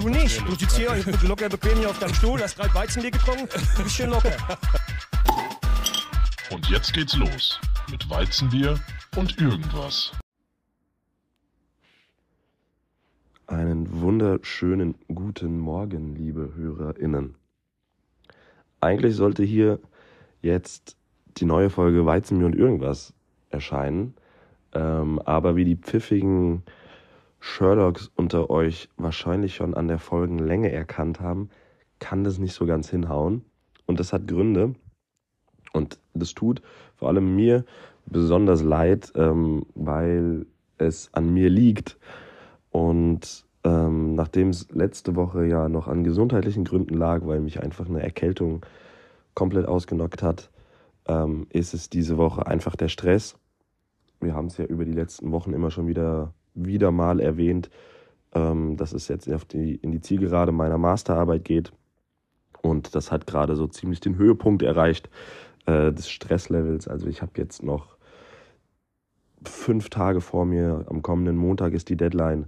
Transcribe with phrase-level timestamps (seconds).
[0.00, 0.40] Du nicht.
[0.46, 0.90] Du sitzt hier
[1.26, 4.32] locker bequem hier auf deinem Stuhl, hast gerade Weizenbier getrunken, du bist schön locker.
[6.50, 8.78] Und jetzt geht's los mit Weizenbier
[9.16, 10.12] und irgendwas.
[13.46, 17.34] Einen wunderschönen guten Morgen, liebe HörerInnen.
[18.80, 19.80] Eigentlich sollte hier
[20.42, 20.96] jetzt
[21.36, 23.12] die neue Folge Weizenbier und irgendwas
[23.50, 24.14] erscheinen.
[24.72, 26.62] Ähm, aber wie die pfiffigen
[27.46, 31.50] Sherlocks unter euch wahrscheinlich schon an der Folgenlänge erkannt haben,
[31.98, 33.44] kann das nicht so ganz hinhauen.
[33.84, 34.74] Und das hat Gründe.
[35.74, 36.62] Und das tut
[36.96, 37.66] vor allem mir
[38.06, 40.46] besonders leid, ähm, weil
[40.78, 41.98] es an mir liegt.
[42.70, 47.86] Und ähm, nachdem es letzte Woche ja noch an gesundheitlichen Gründen lag, weil mich einfach
[47.86, 48.64] eine Erkältung
[49.34, 50.50] komplett ausgenockt hat,
[51.06, 53.36] ähm, ist es diese Woche einfach der Stress.
[54.20, 57.70] Wir haben es ja über die letzten Wochen immer schon wieder, wieder mal erwähnt,
[58.34, 61.72] ähm, dass es jetzt die, in die Zielgerade meiner Masterarbeit geht.
[62.62, 65.10] Und das hat gerade so ziemlich den Höhepunkt erreicht
[65.66, 66.88] äh, des Stresslevels.
[66.88, 67.96] Also ich habe jetzt noch
[69.44, 70.86] fünf Tage vor mir.
[70.88, 72.46] Am kommenden Montag ist die Deadline.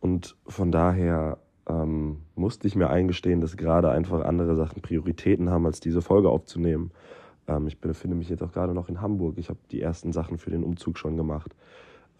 [0.00, 5.66] Und von daher ähm, musste ich mir eingestehen, dass gerade einfach andere Sachen Prioritäten haben,
[5.66, 6.90] als diese Folge aufzunehmen.
[7.46, 9.38] Ähm, ich befinde mich jetzt auch gerade noch in Hamburg.
[9.38, 11.54] Ich habe die ersten Sachen für den Umzug schon gemacht.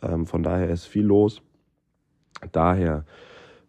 [0.02, 1.42] Ähm, von daher ist viel los.
[2.50, 3.04] Daher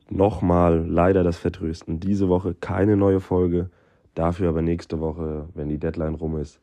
[0.10, 2.00] nochmal leider das Vertrösten.
[2.00, 3.70] Diese Woche keine neue Folge.
[4.16, 6.60] Dafür aber nächste Woche, wenn die Deadline rum ist,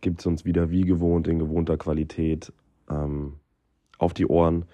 [0.00, 2.52] gibt es uns wieder wie gewohnt in gewohnter Qualität
[2.90, 3.34] ähm,
[3.98, 4.64] auf die Ohren.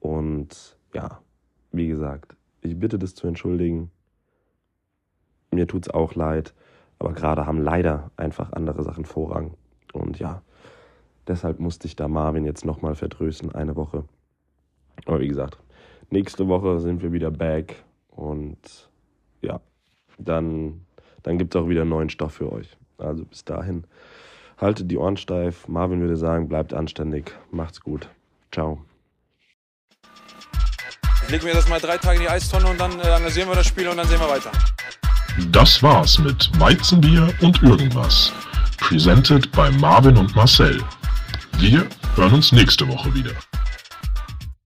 [0.00, 1.20] Und ja,
[1.72, 3.90] wie gesagt, ich bitte das zu entschuldigen.
[5.50, 6.54] Mir tut es auch leid.
[6.98, 9.54] Aber gerade haben leider einfach andere Sachen Vorrang.
[9.92, 10.42] Und ja,
[11.28, 14.04] deshalb musste ich da Marvin jetzt nochmal vertrösten, eine Woche.
[15.06, 15.58] Aber wie gesagt,
[16.10, 17.76] nächste Woche sind wir wieder back.
[18.10, 18.90] Und
[19.42, 19.60] ja,
[20.18, 20.80] dann,
[21.22, 22.76] dann gibt es auch wieder neuen Stoff für euch.
[22.98, 23.84] Also bis dahin,
[24.58, 25.68] haltet die Ohren steif.
[25.68, 27.32] Marvin würde sagen, bleibt anständig.
[27.50, 28.08] Macht's gut.
[28.52, 28.82] Ciao.
[31.24, 33.54] Ich lege mir das mal drei Tage in die Eistonne und dann äh, analysieren wir
[33.54, 34.50] das Spiel und dann sehen wir weiter.
[35.52, 38.32] Das war's mit Weizenbier und irgendwas.
[38.78, 40.82] Presented bei Marvin und Marcel.
[41.60, 43.32] Wir hören uns nächste Woche wieder.